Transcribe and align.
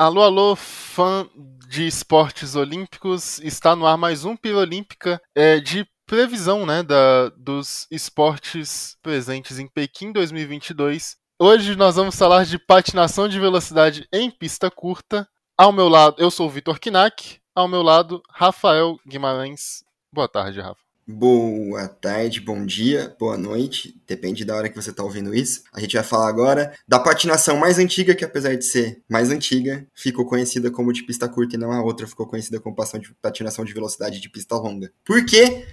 Alô, 0.00 0.22
alô, 0.22 0.54
fã 0.54 1.28
de 1.66 1.84
esportes 1.84 2.54
olímpicos, 2.54 3.40
está 3.40 3.74
no 3.74 3.84
ar 3.84 3.98
mais 3.98 4.24
um 4.24 4.36
Pira 4.36 4.58
Olímpica 4.58 5.20
é, 5.34 5.58
de 5.58 5.84
previsão 6.06 6.64
né, 6.64 6.84
da, 6.84 7.30
dos 7.30 7.84
esportes 7.90 8.96
presentes 9.02 9.58
em 9.58 9.66
Pequim 9.66 10.12
2022. 10.12 11.16
Hoje 11.36 11.74
nós 11.74 11.96
vamos 11.96 12.14
falar 12.14 12.44
de 12.44 12.60
patinação 12.60 13.28
de 13.28 13.40
velocidade 13.40 14.06
em 14.12 14.30
pista 14.30 14.70
curta. 14.70 15.28
Ao 15.56 15.72
meu 15.72 15.88
lado, 15.88 16.14
eu 16.22 16.30
sou 16.30 16.46
o 16.46 16.50
Vitor 16.50 16.78
Kinak, 16.78 17.40
ao 17.52 17.66
meu 17.66 17.82
lado, 17.82 18.22
Rafael 18.30 19.00
Guimarães. 19.04 19.82
Boa 20.12 20.28
tarde, 20.28 20.60
Rafa. 20.60 20.87
Boa 21.10 21.88
tarde, 21.88 22.38
bom 22.38 22.66
dia, 22.66 23.16
boa 23.18 23.38
noite, 23.38 23.98
depende 24.06 24.44
da 24.44 24.54
hora 24.54 24.68
que 24.68 24.76
você 24.76 24.90
está 24.90 25.02
ouvindo 25.02 25.34
isso. 25.34 25.62
A 25.72 25.80
gente 25.80 25.96
vai 25.96 26.04
falar 26.04 26.28
agora 26.28 26.74
da 26.86 26.98
patinação 26.98 27.56
mais 27.56 27.78
antiga, 27.78 28.14
que 28.14 28.26
apesar 28.26 28.54
de 28.54 28.66
ser 28.66 29.00
mais 29.08 29.30
antiga, 29.30 29.86
ficou 29.94 30.26
conhecida 30.26 30.70
como 30.70 30.92
de 30.92 31.02
pista 31.04 31.26
curta 31.26 31.56
e 31.56 31.58
não 31.58 31.72
a 31.72 31.82
outra 31.82 32.06
ficou 32.06 32.26
conhecida 32.26 32.60
como 32.60 32.76
patinação 33.22 33.64
de 33.64 33.72
velocidade 33.72 34.20
de 34.20 34.28
pista 34.28 34.54
longa. 34.56 34.92
Por 35.02 35.24
quê? 35.24 35.64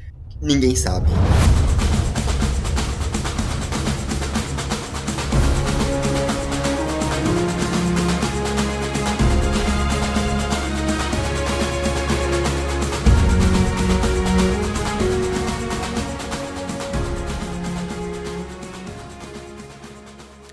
Ninguém 0.41 0.73
sabe. 0.73 1.09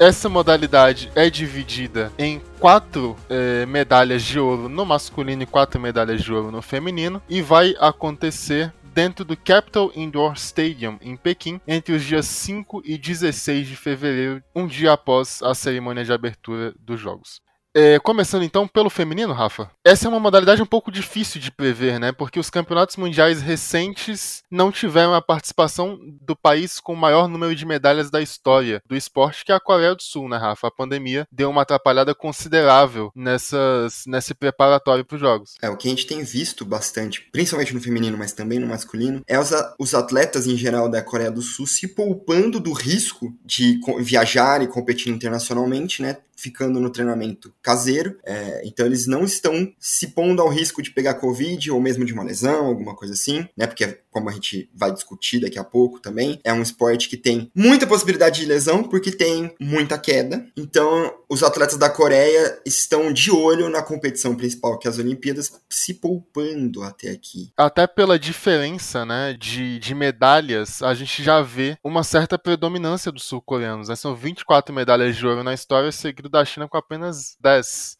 Essa 0.02 0.28
modalidade 0.28 1.12
é 1.14 1.30
dividida 1.30 2.12
em 2.18 2.42
quatro 2.58 3.16
é, 3.30 3.64
medalhas 3.66 4.24
de 4.24 4.36
ouro 4.36 4.68
no 4.68 4.84
masculino 4.84 5.44
e 5.44 5.46
quatro 5.46 5.80
medalhas 5.80 6.24
de 6.24 6.32
ouro 6.32 6.50
no 6.50 6.60
feminino 6.60 7.22
e 7.28 7.40
vai 7.40 7.76
acontecer 7.78 8.74
dentro 8.82 9.24
do 9.24 9.36
Capital 9.36 9.92
Indoor 9.94 10.32
Stadium 10.32 10.98
em 11.00 11.16
Pequim 11.16 11.60
entre 11.68 11.94
os 11.94 12.02
dias 12.02 12.26
5 12.26 12.82
e 12.84 12.98
16 12.98 13.68
de 13.68 13.76
fevereiro, 13.76 14.42
um 14.52 14.66
dia 14.66 14.92
após 14.92 15.40
a 15.40 15.54
cerimônia 15.54 16.04
de 16.04 16.12
abertura 16.12 16.74
dos 16.80 16.98
Jogos. 16.98 17.40
É, 17.74 17.98
começando 17.98 18.42
então 18.42 18.68
pelo 18.68 18.90
feminino, 18.90 19.32
Rafa. 19.32 19.70
Essa 19.82 20.06
é 20.06 20.08
uma 20.08 20.20
modalidade 20.20 20.62
um 20.62 20.66
pouco 20.66 20.92
difícil 20.92 21.40
de 21.40 21.50
prever, 21.50 21.98
né? 21.98 22.12
Porque 22.12 22.38
os 22.38 22.50
campeonatos 22.50 22.96
mundiais 22.96 23.40
recentes 23.40 24.42
não 24.50 24.70
tiveram 24.70 25.14
a 25.14 25.22
participação 25.22 25.98
do 26.20 26.36
país 26.36 26.78
com 26.78 26.92
o 26.92 26.96
maior 26.96 27.26
número 27.28 27.54
de 27.54 27.64
medalhas 27.64 28.10
da 28.10 28.20
história 28.20 28.82
do 28.86 28.94
esporte, 28.94 29.44
que 29.44 29.52
é 29.52 29.54
a 29.54 29.60
Coreia 29.60 29.94
do 29.94 30.02
Sul, 30.02 30.28
né, 30.28 30.36
Rafa? 30.36 30.68
A 30.68 30.70
pandemia 30.70 31.26
deu 31.32 31.48
uma 31.48 31.62
atrapalhada 31.62 32.14
considerável 32.14 33.10
nessas, 33.14 34.04
nesse 34.06 34.34
preparatório 34.34 35.04
para 35.04 35.14
os 35.14 35.20
Jogos. 35.20 35.54
É, 35.62 35.70
o 35.70 35.76
que 35.76 35.88
a 35.88 35.90
gente 35.90 36.06
tem 36.06 36.22
visto 36.22 36.64
bastante, 36.64 37.26
principalmente 37.32 37.72
no 37.72 37.80
feminino, 37.80 38.18
mas 38.18 38.32
também 38.32 38.58
no 38.58 38.66
masculino, 38.66 39.22
é 39.26 39.38
os, 39.38 39.50
os 39.78 39.94
atletas 39.94 40.46
em 40.46 40.56
geral 40.56 40.90
da 40.90 41.00
Coreia 41.00 41.30
do 41.30 41.40
Sul 41.40 41.66
se 41.66 41.88
poupando 41.88 42.60
do 42.60 42.72
risco 42.72 43.32
de 43.44 43.80
viajar 44.00 44.60
e 44.62 44.66
competir 44.66 45.12
internacionalmente, 45.12 46.02
né? 46.02 46.18
ficando 46.42 46.80
no 46.80 46.90
treinamento 46.90 47.54
caseiro. 47.62 48.18
É, 48.24 48.62
então 48.64 48.84
eles 48.84 49.06
não 49.06 49.24
estão 49.24 49.72
se 49.78 50.08
pondo 50.08 50.42
ao 50.42 50.48
risco 50.48 50.82
de 50.82 50.90
pegar 50.90 51.14
Covid 51.14 51.70
ou 51.70 51.80
mesmo 51.80 52.04
de 52.04 52.12
uma 52.12 52.24
lesão, 52.24 52.66
alguma 52.66 52.94
coisa 52.94 53.14
assim, 53.14 53.46
né? 53.56 53.66
Porque, 53.66 53.98
como 54.10 54.28
a 54.28 54.32
gente 54.32 54.68
vai 54.74 54.92
discutir 54.92 55.40
daqui 55.40 55.58
a 55.58 55.64
pouco 55.64 56.00
também, 56.00 56.38
é 56.44 56.52
um 56.52 56.62
esporte 56.62 57.08
que 57.08 57.16
tem 57.16 57.50
muita 57.54 57.86
possibilidade 57.86 58.40
de 58.40 58.46
lesão, 58.46 58.82
porque 58.82 59.10
tem 59.10 59.54
muita 59.60 59.98
queda. 59.98 60.44
Então, 60.56 61.14
os 61.28 61.42
atletas 61.42 61.78
da 61.78 61.88
Coreia 61.88 62.60
estão 62.66 63.12
de 63.12 63.30
olho 63.30 63.70
na 63.70 63.82
competição 63.82 64.34
principal, 64.34 64.78
que 64.78 64.86
é 64.86 64.90
as 64.90 64.98
Olimpíadas, 64.98 65.52
se 65.70 65.94
poupando 65.94 66.82
até 66.82 67.10
aqui. 67.10 67.50
Até 67.56 67.86
pela 67.86 68.18
diferença, 68.18 69.06
né, 69.06 69.34
de, 69.38 69.78
de 69.78 69.94
medalhas, 69.94 70.82
a 70.82 70.92
gente 70.94 71.22
já 71.22 71.40
vê 71.40 71.78
uma 71.82 72.02
certa 72.02 72.38
predominância 72.38 73.10
dos 73.10 73.24
sul-coreanos. 73.24 73.88
Né? 73.88 73.96
São 73.96 74.14
24 74.14 74.74
medalhas 74.74 75.16
de 75.16 75.26
ouro 75.26 75.42
na 75.42 75.54
história, 75.54 75.90
seguido 75.92 76.28
da 76.28 76.44
China 76.44 76.68
com 76.68 76.76
apenas 76.76 77.36
10. 77.40 77.51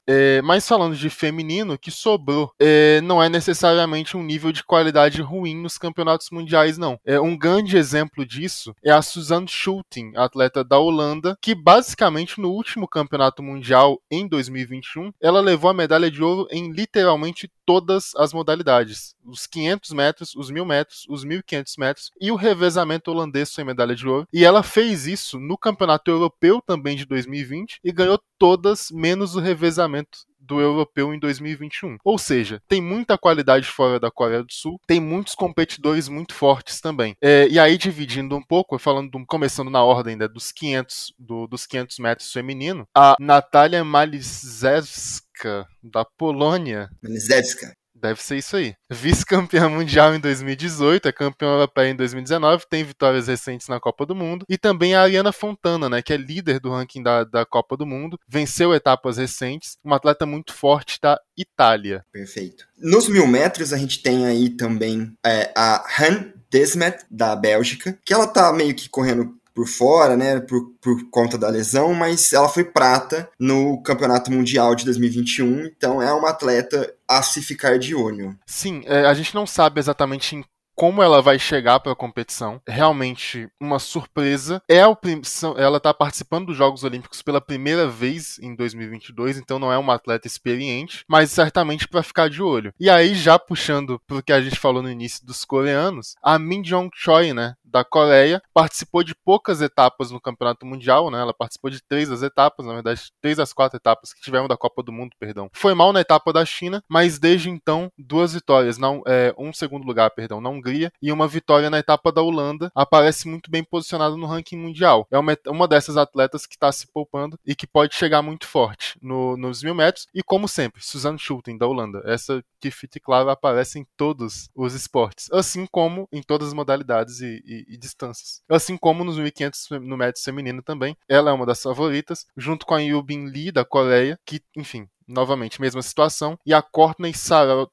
É, 0.06 0.42
mas 0.42 0.66
falando 0.66 0.96
de 0.96 1.08
feminino, 1.08 1.78
que 1.78 1.90
sobrou, 1.90 2.52
é, 2.60 3.00
não 3.02 3.22
é 3.22 3.28
necessariamente 3.28 4.16
um 4.16 4.22
nível 4.22 4.52
de 4.52 4.64
qualidade 4.64 5.22
ruim 5.22 5.54
nos 5.54 5.78
campeonatos 5.78 6.28
mundiais, 6.30 6.76
não. 6.76 6.98
É, 7.04 7.20
um 7.20 7.36
grande 7.36 7.76
exemplo 7.76 8.26
disso 8.26 8.74
é 8.84 8.90
a 8.90 9.02
Suzanne 9.02 9.48
Schulting, 9.48 10.12
atleta 10.16 10.64
da 10.64 10.78
Holanda, 10.78 11.36
que 11.40 11.54
basicamente 11.54 12.40
no 12.40 12.50
último 12.50 12.88
campeonato 12.88 13.42
mundial, 13.42 14.00
em 14.10 14.26
2021, 14.26 15.12
ela 15.20 15.40
levou 15.40 15.70
a 15.70 15.74
medalha 15.74 16.10
de 16.10 16.22
ouro 16.22 16.46
em 16.50 16.72
literalmente 16.72 17.50
todas 17.64 18.10
as 18.16 18.32
modalidades. 18.32 19.14
Os 19.24 19.46
500 19.46 19.92
metros, 19.92 20.34
os 20.34 20.50
1000 20.50 20.64
metros, 20.64 21.06
os 21.08 21.24
1500 21.24 21.76
metros 21.76 22.10
e 22.20 22.30
o 22.30 22.36
revezamento 22.36 23.10
holandês 23.10 23.50
sem 23.50 23.64
medalha 23.64 23.94
de 23.94 24.06
ouro. 24.06 24.26
E 24.32 24.44
ela 24.44 24.62
fez 24.62 25.06
isso 25.06 25.38
no 25.38 25.56
Campeonato 25.56 26.10
Europeu 26.10 26.60
também 26.66 26.96
de 26.96 27.06
2020 27.06 27.78
e 27.84 27.92
ganhou 27.92 28.20
todas 28.38 28.90
menos 28.90 29.36
o 29.36 29.40
revezamento 29.42 30.20
do 30.42 30.60
europeu 30.60 31.14
em 31.14 31.18
2021. 31.18 31.96
Ou 32.04 32.18
seja, 32.18 32.60
tem 32.68 32.80
muita 32.80 33.16
qualidade 33.16 33.66
fora 33.66 33.98
da 33.98 34.10
Coreia 34.10 34.42
do 34.42 34.52
Sul, 34.52 34.78
tem 34.86 35.00
muitos 35.00 35.34
competidores 35.34 36.08
muito 36.08 36.34
fortes 36.34 36.80
também. 36.80 37.14
É, 37.20 37.46
e 37.48 37.58
aí, 37.58 37.78
dividindo 37.78 38.36
um 38.36 38.42
pouco, 38.42 38.78
falando, 38.78 39.10
começando 39.26 39.70
na 39.70 39.82
ordem 39.82 40.16
né, 40.16 40.26
dos 40.26 40.50
500 40.52 41.14
do, 41.18 41.46
dos 41.46 41.66
500 41.66 41.98
metros 41.98 42.32
feminino, 42.32 42.86
a 42.94 43.14
Natalia 43.20 43.84
Malizewska 43.84 45.66
da 45.82 46.04
Polônia. 46.04 46.90
Malizewska. 47.02 47.72
Deve 48.02 48.20
ser 48.20 48.36
isso 48.36 48.56
aí. 48.56 48.74
Vice-campeã 48.90 49.68
mundial 49.68 50.12
em 50.12 50.18
2018, 50.18 51.08
é 51.08 51.12
campeã 51.12 51.48
europeia 51.48 51.90
em 51.90 51.96
2019, 51.96 52.64
tem 52.68 52.82
vitórias 52.82 53.28
recentes 53.28 53.68
na 53.68 53.78
Copa 53.78 54.04
do 54.04 54.14
Mundo. 54.14 54.44
E 54.48 54.58
também 54.58 54.96
a 54.96 55.02
Ariana 55.02 55.30
Fontana, 55.30 55.88
né, 55.88 56.02
que 56.02 56.12
é 56.12 56.16
líder 56.16 56.58
do 56.58 56.70
ranking 56.70 57.02
da, 57.02 57.22
da 57.22 57.46
Copa 57.46 57.76
do 57.76 57.86
Mundo, 57.86 58.18
venceu 58.28 58.74
etapas 58.74 59.18
recentes, 59.18 59.76
uma 59.84 59.96
atleta 59.96 60.26
muito 60.26 60.52
forte 60.52 60.98
da 61.00 61.16
Itália. 61.36 62.04
Perfeito. 62.12 62.66
Nos 62.76 63.08
mil 63.08 63.26
metros, 63.26 63.72
a 63.72 63.78
gente 63.78 64.02
tem 64.02 64.26
aí 64.26 64.50
também 64.50 65.14
é, 65.24 65.52
a 65.56 65.84
Han 66.00 66.32
Desmet, 66.50 66.98
da 67.10 67.34
Bélgica, 67.34 67.98
que 68.04 68.12
ela 68.12 68.26
tá 68.26 68.52
meio 68.52 68.74
que 68.74 68.88
correndo 68.88 69.34
por 69.54 69.66
fora, 69.66 70.16
né, 70.16 70.40
por, 70.40 70.72
por 70.80 71.08
conta 71.10 71.36
da 71.36 71.48
lesão, 71.48 71.94
mas 71.94 72.32
ela 72.32 72.48
foi 72.48 72.64
prata 72.64 73.28
no 73.38 73.82
Campeonato 73.82 74.30
Mundial 74.30 74.74
de 74.74 74.84
2021, 74.84 75.66
então 75.66 76.00
é 76.02 76.12
uma 76.12 76.30
atleta 76.30 76.94
a 77.08 77.22
se 77.22 77.42
ficar 77.42 77.78
de 77.78 77.94
olho. 77.94 78.36
Sim, 78.46 78.82
é, 78.86 79.06
a 79.06 79.14
gente 79.14 79.34
não 79.34 79.46
sabe 79.46 79.80
exatamente 79.80 80.36
em 80.36 80.44
como 80.74 81.02
ela 81.02 81.22
vai 81.22 81.38
chegar 81.38 81.80
para 81.80 81.92
a 81.92 81.96
competição. 81.96 82.60
Realmente 82.66 83.48
uma 83.60 83.78
surpresa. 83.78 84.62
É 84.68 84.78
ela 84.78 85.76
está 85.76 85.94
participando 85.94 86.46
dos 86.46 86.56
Jogos 86.56 86.82
Olímpicos 86.84 87.22
pela 87.22 87.40
primeira 87.40 87.86
vez 87.86 88.38
em 88.40 88.54
2022, 88.54 89.38
então 89.38 89.58
não 89.58 89.72
é 89.72 89.78
uma 89.78 89.94
atleta 89.94 90.26
experiente, 90.26 91.04
mas 91.08 91.30
certamente 91.30 91.86
para 91.86 92.02
ficar 92.02 92.28
de 92.28 92.42
olho. 92.42 92.72
E 92.80 92.90
aí 92.90 93.14
já 93.14 93.38
puxando 93.38 94.00
pro 94.06 94.22
que 94.22 94.32
a 94.32 94.40
gente 94.40 94.58
falou 94.58 94.82
no 94.82 94.90
início 94.90 95.24
dos 95.24 95.44
coreanos, 95.44 96.14
a 96.22 96.38
Min 96.38 96.62
Jong 96.62 96.90
Choi, 96.94 97.32
né, 97.32 97.54
da 97.72 97.82
Coreia, 97.82 98.42
participou 98.52 99.02
de 99.02 99.14
poucas 99.14 99.60
etapas 99.60 100.10
no 100.10 100.20
Campeonato 100.20 100.66
Mundial, 100.66 101.10
né? 101.10 101.20
Ela 101.20 101.34
participou 101.34 101.70
de 101.70 101.82
três 101.82 102.08
das 102.08 102.22
etapas, 102.22 102.66
na 102.66 102.74
verdade, 102.74 103.10
três 103.20 103.38
das 103.38 103.52
quatro 103.52 103.76
etapas 103.76 104.12
que 104.12 104.20
tiveram 104.20 104.46
da 104.46 104.56
Copa 104.56 104.82
do 104.82 104.92
Mundo, 104.92 105.16
perdão. 105.18 105.50
Foi 105.52 105.74
mal 105.74 105.92
na 105.92 106.00
etapa 106.00 106.32
da 106.32 106.44
China, 106.44 106.84
mas 106.88 107.18
desde 107.18 107.48
então, 107.48 107.90
duas 107.98 108.34
vitórias, 108.34 108.76
não, 108.78 109.02
é, 109.06 109.34
um 109.38 109.52
segundo 109.52 109.86
lugar, 109.86 110.10
perdão, 110.10 110.40
na 110.40 110.50
Hungria 110.50 110.92
e 111.00 111.10
uma 111.10 111.26
vitória 111.26 111.70
na 111.70 111.78
etapa 111.78 112.12
da 112.12 112.22
Holanda. 112.22 112.70
Aparece 112.74 113.26
muito 113.26 113.50
bem 113.50 113.64
posicionado 113.64 114.16
no 114.16 114.26
ranking 114.26 114.56
mundial. 114.56 115.06
É 115.10 115.18
uma, 115.18 115.36
uma 115.48 115.66
dessas 115.66 115.96
atletas 115.96 116.46
que 116.46 116.54
está 116.54 116.70
se 116.70 116.86
poupando 116.92 117.38
e 117.46 117.54
que 117.54 117.66
pode 117.66 117.94
chegar 117.94 118.20
muito 118.20 118.46
forte 118.46 118.98
no, 119.00 119.36
nos 119.36 119.62
mil 119.62 119.74
metros. 119.74 120.06
E 120.14 120.22
como 120.22 120.46
sempre, 120.46 120.84
Suzanne 120.84 121.18
Schulten, 121.18 121.56
da 121.56 121.66
Holanda. 121.66 122.02
Essa 122.04 122.44
que 122.60 123.00
claro 123.00 123.30
aparece 123.30 123.78
em 123.78 123.86
todos 123.96 124.48
os 124.54 124.74
esportes, 124.74 125.28
assim 125.32 125.66
como 125.66 126.08
em 126.12 126.22
todas 126.22 126.48
as 126.48 126.54
modalidades 126.54 127.20
e, 127.20 127.42
e 127.44 127.61
e, 127.68 127.76
distâncias. 127.76 128.42
Assim 128.48 128.76
como 128.76 129.04
nos 129.04 129.18
1500 129.18 129.68
no 129.82 129.96
médio 129.96 130.22
feminino 130.22 130.62
também, 130.62 130.96
ela 131.08 131.30
é 131.30 131.32
uma 131.32 131.46
das 131.46 131.62
favoritas, 131.62 132.26
junto 132.36 132.66
com 132.66 132.74
a 132.74 132.80
Yubin 132.80 133.26
Lee 133.26 133.52
da 133.52 133.64
Coreia, 133.64 134.18
que, 134.24 134.42
enfim, 134.56 134.88
novamente, 135.06 135.60
mesma 135.60 135.82
situação. 135.82 136.38
E 136.44 136.54
a 136.54 136.62
Courtney 136.62 137.12
Sarraut, 137.14 137.72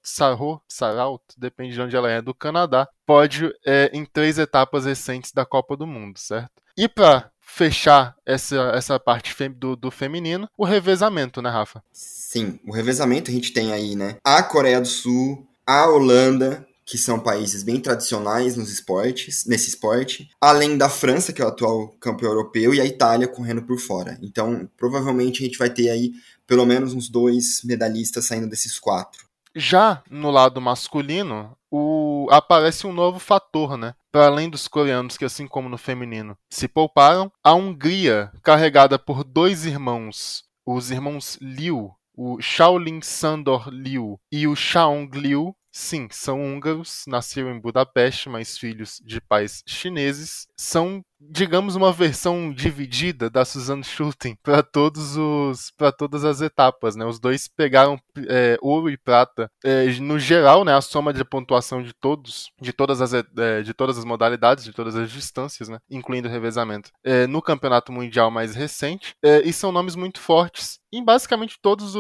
Sarraut, 0.67 1.23
depende 1.37 1.73
de 1.73 1.81
onde 1.81 1.95
ela 1.95 2.09
é, 2.09 2.21
do 2.21 2.33
Canadá, 2.33 2.87
pode 3.05 3.51
é, 3.65 3.89
em 3.93 4.05
três 4.05 4.37
etapas 4.37 4.85
recentes 4.85 5.31
da 5.31 5.45
Copa 5.45 5.75
do 5.75 5.87
Mundo, 5.87 6.19
certo? 6.19 6.61
E 6.77 6.87
para 6.87 7.31
fechar 7.39 8.15
essa, 8.25 8.71
essa 8.75 8.99
parte 8.99 9.33
do, 9.49 9.75
do 9.75 9.91
feminino, 9.91 10.47
o 10.57 10.63
revezamento, 10.63 11.41
né, 11.41 11.49
Rafa? 11.49 11.83
Sim, 11.91 12.59
o 12.65 12.71
revezamento 12.71 13.31
a 13.31 13.33
gente 13.33 13.51
tem 13.51 13.73
aí, 13.73 13.95
né? 13.95 14.17
A 14.23 14.43
Coreia 14.43 14.79
do 14.79 14.87
Sul, 14.87 15.47
a 15.65 15.87
Holanda, 15.87 16.65
que 16.89 16.97
são 16.97 17.19
países 17.19 17.61
bem 17.61 17.79
tradicionais 17.79 18.57
nos 18.57 18.71
esportes, 18.71 19.45
nesse 19.45 19.69
esporte, 19.69 20.27
além 20.41 20.75
da 20.75 20.89
França, 20.89 21.31
que 21.31 21.39
é 21.39 21.45
o 21.45 21.49
atual 21.49 21.89
campeão 21.99 22.31
europeu, 22.31 22.73
e 22.73 22.81
a 22.81 22.85
Itália 22.85 23.27
correndo 23.27 23.61
por 23.61 23.77
fora. 23.77 24.17
Então, 24.23 24.67
provavelmente 24.75 25.43
a 25.43 25.45
gente 25.45 25.59
vai 25.59 25.69
ter 25.69 25.91
aí 25.91 26.13
pelo 26.47 26.65
menos 26.65 26.95
uns 26.95 27.07
dois 27.07 27.61
medalhistas 27.63 28.25
saindo 28.25 28.49
desses 28.49 28.79
quatro. 28.79 29.23
Já 29.55 30.01
no 30.09 30.31
lado 30.31 30.59
masculino, 30.59 31.55
o... 31.69 32.27
aparece 32.31 32.87
um 32.87 32.93
novo 32.93 33.19
fator, 33.19 33.77
né? 33.77 33.93
Para 34.11 34.25
além 34.25 34.49
dos 34.49 34.67
coreanos 34.67 35.15
que, 35.15 35.25
assim 35.25 35.45
como 35.45 35.69
no 35.69 35.77
feminino, 35.77 36.35
se 36.49 36.67
pouparam, 36.67 37.31
a 37.43 37.53
Hungria, 37.53 38.31
carregada 38.41 38.97
por 38.97 39.23
dois 39.23 39.63
irmãos, 39.63 40.43
os 40.65 40.89
irmãos 40.89 41.37
Liu, 41.39 41.91
o 42.17 42.41
Shaolin 42.41 42.99
Sandor 43.01 43.69
Liu 43.69 44.19
e 44.31 44.47
o 44.47 44.55
Shaong 44.55 45.09
Liu, 45.13 45.55
sim, 45.79 46.07
são 46.11 46.41
húngaros, 46.41 47.03
nasceram 47.07 47.51
em 47.51 47.59
Budapeste, 47.59 48.29
mas 48.29 48.57
filhos 48.57 48.99
de 49.03 49.21
pais 49.21 49.63
chineses, 49.65 50.47
são 50.57 51.03
digamos 51.19 51.75
uma 51.75 51.91
versão 51.91 52.51
dividida 52.53 53.29
da 53.29 53.43
Suzanne 53.43 53.83
Schulten 53.83 54.37
para 54.41 54.63
todos 54.63 55.17
os 55.17 55.71
para 55.71 55.91
todas 55.91 56.23
as 56.23 56.41
etapas, 56.41 56.95
né? 56.95 57.05
Os 57.05 57.19
dois 57.19 57.47
pegaram 57.47 57.99
é, 58.27 58.57
ouro 58.61 58.89
e 58.89 58.97
prata. 58.97 59.49
É, 59.63 59.85
no 59.99 60.19
geral, 60.19 60.63
né, 60.63 60.73
a 60.73 60.81
soma 60.81 61.13
de 61.13 61.23
pontuação 61.23 61.83
de 61.83 61.93
todos, 61.93 62.51
de 62.61 62.71
todas 62.71 63.01
as 63.01 63.13
é, 63.13 63.61
de 63.61 63.73
todas 63.73 63.97
as 63.97 64.05
modalidades, 64.05 64.63
de 64.63 64.73
todas 64.73 64.95
as 64.95 65.11
distâncias, 65.11 65.69
né, 65.69 65.79
incluindo 65.89 66.27
o 66.27 66.31
revezamento, 66.31 66.91
é, 67.03 67.27
no 67.27 67.41
campeonato 67.41 67.91
mundial 67.91 68.31
mais 68.31 68.55
recente. 68.55 69.13
É, 69.23 69.41
e 69.41 69.51
são 69.51 69.71
nomes 69.71 69.95
muito 69.95 70.19
fortes 70.19 70.79
em 70.91 71.03
basicamente 71.03 71.57
todas 71.61 71.93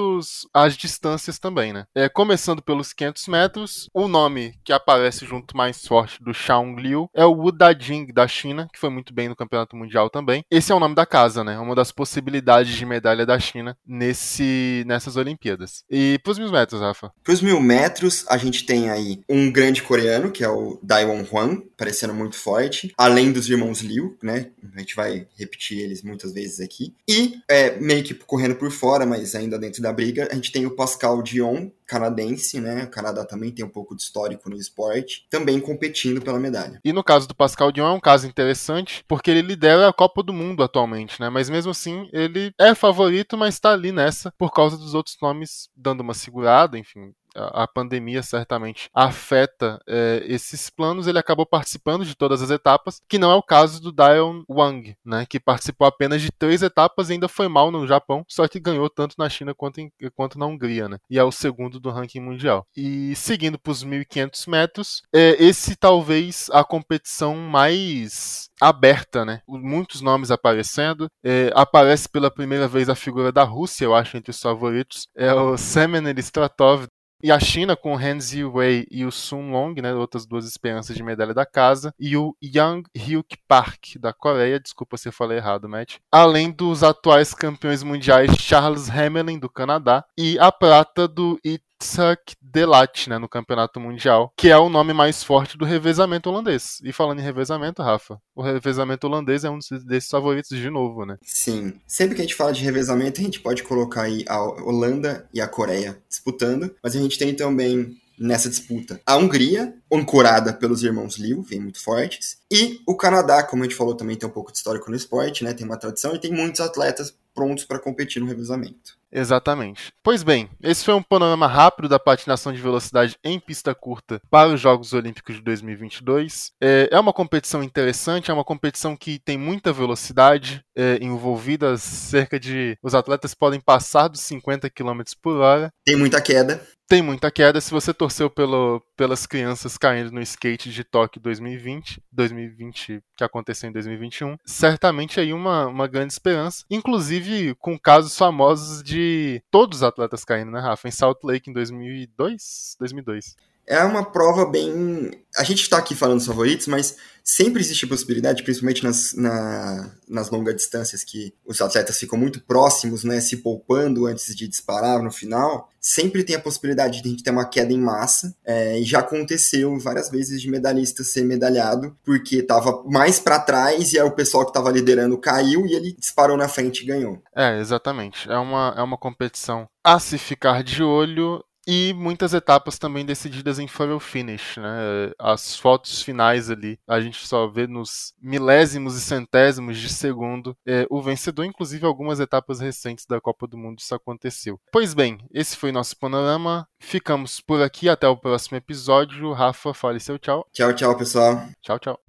as 0.53 0.75
distâncias 0.75 1.39
também, 1.39 1.71
né? 1.71 1.85
É, 1.95 2.09
começando 2.09 2.61
pelos 2.61 2.93
500 2.93 3.27
metros, 3.27 3.89
o 3.93 4.07
nome 4.07 4.59
que 4.63 4.73
aparece 4.73 5.25
junto 5.25 5.55
mais 5.55 5.85
forte 5.85 6.21
do 6.23 6.33
Xiao 6.33 6.65
Liu 6.75 7.09
é 7.13 7.23
o 7.25 7.31
Wu 7.31 7.51
Dajing 7.51 8.07
da 8.07 8.27
China, 8.27 8.67
que 8.71 8.79
foi 8.79 8.89
muito 8.89 9.08
muito 9.09 9.13
bem 9.13 9.27
no 9.27 9.35
Campeonato 9.35 9.75
Mundial 9.75 10.09
também. 10.09 10.43
Esse 10.49 10.71
é 10.71 10.75
o 10.75 10.79
nome 10.79 10.95
da 10.95 11.05
casa, 11.05 11.43
né? 11.43 11.59
Uma 11.59 11.75
das 11.75 11.91
possibilidades 11.91 12.75
de 12.75 12.85
medalha 12.85 13.25
da 13.25 13.39
China 13.39 13.75
nesse, 13.85 14.83
nessas 14.85 15.15
Olimpíadas. 15.15 15.83
E 15.89 16.19
pros 16.23 16.37
mil 16.37 16.51
metros, 16.51 16.79
Rafa? 16.79 17.11
Pros 17.23 17.41
mil 17.41 17.59
metros, 17.59 18.25
a 18.29 18.37
gente 18.37 18.65
tem 18.65 18.89
aí 18.89 19.21
um 19.27 19.51
grande 19.51 19.81
coreano, 19.81 20.31
que 20.31 20.43
é 20.43 20.49
o 20.49 20.79
Daewon 20.83 21.25
Hwang, 21.31 21.69
parecendo 21.75 22.13
muito 22.13 22.35
forte, 22.35 22.93
além 22.97 23.31
dos 23.31 23.49
irmãos 23.49 23.81
Liu, 23.81 24.17
né? 24.21 24.51
A 24.75 24.79
gente 24.79 24.95
vai 24.95 25.27
repetir 25.35 25.79
eles 25.79 26.03
muitas 26.03 26.33
vezes 26.33 26.59
aqui. 26.59 26.93
E, 27.07 27.39
é, 27.49 27.79
meio 27.79 28.03
que 28.03 28.13
correndo 28.13 28.55
por 28.55 28.71
fora, 28.71 29.05
mas 29.05 29.33
ainda 29.35 29.57
dentro 29.57 29.81
da 29.81 29.91
briga, 29.91 30.27
a 30.31 30.35
gente 30.35 30.51
tem 30.51 30.65
o 30.65 30.75
Pascal 30.75 31.21
Dion, 31.23 31.69
canadense, 31.89 32.61
né? 32.61 32.83
O 32.83 32.91
Canadá 32.91 33.25
também 33.25 33.51
tem 33.51 33.65
um 33.65 33.69
pouco 33.69 33.95
de 33.95 34.03
histórico 34.03 34.47
no 34.47 34.55
esporte, 34.55 35.25
também 35.27 35.59
competindo 35.59 36.21
pela 36.21 36.39
medalha. 36.39 36.79
E 36.85 36.93
no 36.93 37.03
caso 37.03 37.27
do 37.27 37.35
Pascal 37.35 37.71
Dion 37.71 37.87
é 37.87 37.91
um 37.91 37.99
caso 37.99 38.27
interessante, 38.27 39.03
porque 39.07 39.31
ele 39.31 39.41
lidera 39.41 39.89
a 39.89 39.93
Copa 39.93 40.21
do 40.21 40.31
Mundo 40.31 40.61
atualmente, 40.61 41.19
né? 41.19 41.29
Mas 41.29 41.49
mesmo 41.49 41.71
assim, 41.71 42.07
ele 42.13 42.53
é 42.59 42.75
favorito, 42.75 43.35
mas 43.35 43.55
está 43.55 43.71
ali 43.71 43.91
nessa 43.91 44.31
por 44.37 44.53
causa 44.53 44.77
dos 44.77 44.93
outros 44.93 45.17
nomes 45.19 45.67
dando 45.75 46.01
uma 46.01 46.13
segurada, 46.13 46.77
enfim, 46.77 47.11
a 47.53 47.67
pandemia 47.67 48.21
certamente 48.23 48.89
afeta 48.93 49.79
é, 49.87 50.23
esses 50.25 50.69
planos, 50.69 51.07
ele 51.07 51.19
acabou 51.19 51.45
participando 51.45 52.05
de 52.05 52.15
todas 52.15 52.41
as 52.41 52.49
etapas, 52.49 53.01
que 53.07 53.17
não 53.17 53.31
é 53.31 53.35
o 53.35 53.43
caso 53.43 53.81
do 53.81 53.91
Dion 53.91 54.43
Wang, 54.49 54.95
né, 55.05 55.25
que 55.25 55.39
participou 55.39 55.87
apenas 55.87 56.21
de 56.21 56.31
três 56.31 56.61
etapas 56.61 57.09
e 57.09 57.13
ainda 57.13 57.27
foi 57.27 57.47
mal 57.47 57.71
no 57.71 57.87
Japão, 57.87 58.23
só 58.27 58.47
que 58.47 58.59
ganhou 58.59 58.89
tanto 58.89 59.15
na 59.17 59.29
China 59.29 59.53
quanto, 59.53 59.79
em, 59.79 59.91
quanto 60.15 60.37
na 60.37 60.45
Hungria, 60.45 60.87
né, 60.87 60.97
e 61.09 61.17
é 61.17 61.23
o 61.23 61.31
segundo 61.31 61.79
do 61.79 61.89
ranking 61.89 62.19
mundial. 62.19 62.65
E 62.75 63.15
seguindo 63.15 63.57
para 63.57 63.71
os 63.71 63.83
1.500 63.83 64.49
metros, 64.49 65.01
é, 65.13 65.41
esse 65.43 65.75
talvez 65.75 66.49
a 66.51 66.63
competição 66.63 67.35
mais 67.35 68.49
aberta, 68.61 69.23
né? 69.23 69.41
Muitos 69.47 70.01
nomes 70.01 70.31
aparecendo. 70.31 71.07
É, 71.23 71.51
aparece 71.55 72.09
pela 72.09 72.29
primeira 72.29 72.67
vez 72.67 72.89
a 72.89 72.95
figura 72.95 73.31
da 73.31 73.43
Rússia, 73.43 73.85
eu 73.85 73.95
acho, 73.95 74.17
entre 74.17 74.31
os 74.31 74.41
favoritos. 74.41 75.07
É 75.15 75.33
o 75.33 75.57
Semen 75.57 76.03
Stratov 76.19 76.87
e 77.21 77.31
a 77.31 77.39
China 77.39 77.75
com 77.75 77.97
Han 77.97 78.19
Ziwei 78.19 78.87
e 78.89 79.05
o 79.05 79.11
Sun 79.11 79.51
Long, 79.51 79.73
né, 79.81 79.93
outras 79.93 80.25
duas 80.25 80.45
esperanças 80.45 80.95
de 80.95 81.03
medalha 81.03 81.33
da 81.33 81.45
casa, 81.45 81.93
e 81.99 82.15
o 82.15 82.35
Yang 82.41 82.89
Hyuk 82.95 83.37
Park 83.47 83.97
da 83.99 84.13
Coreia, 84.13 84.59
desculpa 84.59 84.97
se 84.97 85.09
eu 85.09 85.13
falei 85.13 85.37
errado, 85.37 85.67
Matt. 85.67 85.97
Além 86.11 86.51
dos 86.51 86.83
atuais 86.83 87.33
campeões 87.33 87.83
mundiais 87.83 88.31
Charles 88.39 88.89
Hamelin 88.89 89.39
do 89.39 89.49
Canadá 89.49 90.03
e 90.17 90.37
a 90.39 90.51
prata 90.51 91.07
do 91.07 91.39
Itzhak 91.81 92.35
Delat, 92.41 93.07
né, 93.07 93.17
no 93.17 93.29
Campeonato 93.29 93.79
Mundial, 93.79 94.33
que 94.35 94.49
é 94.49 94.57
o 94.57 94.69
nome 94.69 94.93
mais 94.93 95.23
forte 95.23 95.57
do 95.57 95.63
revezamento 95.63 96.29
holandês. 96.29 96.79
E 96.83 96.91
falando 96.91 97.19
em 97.19 97.23
revezamento, 97.23 97.81
Rafa, 97.81 98.19
o 98.35 98.41
revezamento 98.41 99.07
holandês 99.07 99.45
é 99.45 99.49
um 99.49 99.59
desses 99.85 100.09
favoritos 100.09 100.57
de 100.57 100.69
novo, 100.69 101.05
né? 101.05 101.17
Sim. 101.23 101.73
Sempre 101.87 102.15
que 102.15 102.21
a 102.21 102.25
gente 102.25 102.35
fala 102.35 102.51
de 102.51 102.63
revezamento, 102.63 103.21
a 103.21 103.23
gente 103.23 103.39
pode 103.39 103.63
colocar 103.63 104.03
aí 104.03 104.25
a 104.27 104.41
Holanda 104.41 105.27
e 105.33 105.39
a 105.39 105.47
Coreia 105.47 105.97
disputando, 106.09 106.75
mas 106.83 106.95
a 106.95 106.99
gente 106.99 107.17
tem 107.17 107.33
também 107.33 107.97
nessa 108.19 108.49
disputa. 108.49 108.99
A 109.05 109.15
Hungria, 109.15 109.73
ancorada 109.91 110.51
pelos 110.51 110.83
irmãos 110.83 111.17
Liu, 111.17 111.41
vem 111.41 111.61
muito 111.61 111.81
fortes. 111.81 112.37
E 112.51 112.81
o 112.85 112.95
Canadá, 112.95 113.41
como 113.43 113.63
a 113.63 113.65
gente 113.65 113.77
falou, 113.77 113.95
também 113.95 114.17
tem 114.17 114.27
um 114.27 114.31
pouco 114.31 114.51
de 114.51 114.57
histórico 114.57 114.89
no 114.89 114.97
esporte, 114.97 115.43
né? 115.45 115.53
Tem 115.53 115.65
uma 115.65 115.77
tradição 115.77 116.13
e 116.13 116.19
tem 116.19 116.31
muitos 116.31 116.59
atletas 116.59 117.15
prontos 117.33 117.63
para 117.63 117.79
competir 117.79 118.19
no 118.19 118.27
revezamento. 118.27 118.98
Exatamente. 119.11 119.91
Pois 120.03 120.23
bem, 120.23 120.49
esse 120.61 120.85
foi 120.85 120.93
um 120.93 121.01
panorama 121.01 121.47
rápido 121.47 121.89
da 121.89 121.99
patinação 121.99 122.53
de 122.53 122.61
velocidade 122.61 123.17
em 123.23 123.39
pista 123.39 123.73
curta 123.73 124.21
para 124.29 124.49
os 124.49 124.61
Jogos 124.61 124.93
Olímpicos 124.93 125.35
de 125.35 125.41
2022. 125.41 126.51
É, 126.61 126.89
é 126.91 126.99
uma 126.99 127.13
competição 127.13 127.63
interessante, 127.63 128.29
é 128.29 128.33
uma 128.33 128.43
competição 128.43 128.95
que 128.95 129.19
tem 129.19 129.37
muita 129.37 129.73
velocidade 129.73 130.63
é, 130.75 130.97
envolvida, 131.01 131.77
cerca 131.77 132.39
de. 132.39 132.77
Os 132.83 132.93
atletas 132.93 133.33
podem 133.33 133.59
passar 133.59 134.07
dos 134.07 134.21
50 134.21 134.69
km 134.69 135.01
por 135.21 135.37
hora. 135.37 135.69
Tem 135.85 135.95
muita 135.95 136.21
queda 136.21 136.61
tem 136.89 137.03
muita 137.03 137.29
queda. 137.29 137.61
Se 137.61 137.69
você 137.69 137.93
torceu 137.93 138.31
pelo, 138.31 138.81
pelas 138.97 139.27
crianças 139.27 139.77
caindo 139.77 140.11
no 140.11 140.19
skate 140.21 140.71
de 140.71 140.83
Tóquio 140.83 141.21
2020, 141.21 142.01
2020 142.11 143.03
que 143.15 143.23
aconteceu 143.23 143.69
em 143.69 143.71
2021, 143.71 144.35
certamente 144.43 145.19
aí 145.19 145.31
uma, 145.31 145.67
uma 145.67 145.87
grande 145.87 146.11
esperança. 146.11 146.65
Inclusive 146.69 147.53
com 147.55 147.77
casos 147.77 148.17
famosos 148.17 148.81
de 148.81 149.41
todos 149.51 149.77
os 149.77 149.83
atletas 149.83 150.25
caindo, 150.25 150.49
né, 150.49 150.59
Rafa? 150.59 150.87
Em 150.87 150.91
Salt 150.91 151.19
Lake 151.23 151.51
em 151.51 151.53
2002, 151.53 152.75
2002 152.79 153.35
é 153.69 153.83
uma 153.83 154.03
prova 154.03 154.45
bem. 154.47 155.11
A 155.37 155.43
gente 155.43 155.61
está 155.61 155.77
aqui 155.77 155.93
falando 155.93 156.17
dos 156.17 156.25
favoritos, 156.25 156.65
mas 156.65 156.97
sempre 157.23 157.61
existe 157.61 157.85
a 157.85 157.87
possibilidade, 157.87 158.41
principalmente 158.41 158.83
nas, 158.83 159.13
na, 159.13 159.91
nas 160.07 160.31
longas 160.31 160.55
distâncias, 160.55 161.03
que 161.03 161.31
os 161.45 161.61
atletas 161.61 161.99
ficam 161.99 162.17
muito 162.17 162.41
próximos, 162.41 163.03
né, 163.03 163.21
se 163.21 163.37
poupando 163.37 164.07
antes 164.07 164.35
de 164.35 164.47
disparar 164.47 165.03
no 165.03 165.11
final. 165.11 165.69
Sempre 165.79 166.23
tem 166.23 166.35
a 166.35 166.41
possibilidade 166.41 166.99
de 167.01 167.07
a 167.07 167.11
gente 167.11 167.23
ter 167.23 167.29
uma 167.29 167.45
queda 167.45 167.71
em 167.71 167.79
massa, 167.79 168.35
é, 168.43 168.79
e 168.79 168.83
já 168.83 168.99
aconteceu 168.99 169.77
várias 169.79 170.09
vezes 170.09 170.41
de 170.41 170.49
medalhista 170.49 171.03
ser 171.03 171.23
medalhado, 171.23 171.95
porque 172.03 172.37
estava 172.37 172.83
mais 172.87 173.19
para 173.19 173.39
trás 173.39 173.93
e 173.93 173.99
aí 173.99 174.05
o 174.05 174.11
pessoal 174.11 174.43
que 174.45 174.49
estava 174.49 174.71
liderando 174.71 175.17
caiu 175.17 175.67
e 175.67 175.75
ele 175.75 175.93
disparou 175.93 176.35
na 176.35 176.47
frente 176.47 176.81
e 176.81 176.87
ganhou. 176.87 177.21
É, 177.35 177.59
exatamente. 177.59 178.29
É 178.29 178.37
uma, 178.37 178.73
é 178.75 178.81
uma 178.81 178.97
competição 178.97 179.69
a 179.83 179.99
se 179.99 180.17
ficar 180.17 180.63
de 180.63 180.83
olho 180.83 181.43
e 181.71 181.93
muitas 181.93 182.33
etapas 182.33 182.79
também 182.79 183.05
decididas 183.05 183.59
em 183.59 183.67
photo 183.67 183.99
finish, 183.99 184.57
né? 184.57 185.11
As 185.19 185.55
fotos 185.55 186.01
finais 186.01 186.49
ali, 186.49 186.79
a 186.87 186.99
gente 186.99 187.27
só 187.27 187.45
vê 187.47 187.67
nos 187.67 188.11
milésimos 188.19 188.95
e 188.95 189.01
centésimos 189.01 189.77
de 189.77 189.87
segundo 189.87 190.57
é, 190.65 190.87
o 190.89 190.99
vencedor, 190.99 191.45
inclusive 191.45 191.85
algumas 191.85 192.19
etapas 192.19 192.59
recentes 192.59 193.05
da 193.05 193.21
Copa 193.21 193.45
do 193.45 193.55
Mundo 193.55 193.77
isso 193.77 193.93
aconteceu. 193.93 194.59
Pois 194.71 194.95
bem, 194.95 195.19
esse 195.31 195.55
foi 195.55 195.71
nosso 195.71 195.95
panorama. 195.95 196.67
Ficamos 196.79 197.39
por 197.39 197.61
aqui, 197.61 197.87
até 197.87 198.07
o 198.07 198.17
próximo 198.17 198.57
episódio. 198.57 199.31
Rafa, 199.31 199.71
fale 199.71 199.99
seu 199.99 200.17
tchau. 200.17 200.47
Tchau, 200.51 200.73
tchau, 200.73 200.97
pessoal. 200.97 201.45
Tchau, 201.61 201.77
tchau. 201.77 202.08